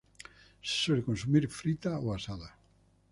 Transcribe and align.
Se 0.63 0.69
suele 0.83 1.03
consumir 1.03 1.47
frita 1.47 1.99
o 1.99 2.11
asada. 2.11 2.51